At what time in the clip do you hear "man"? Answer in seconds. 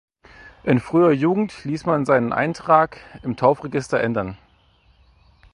1.85-2.05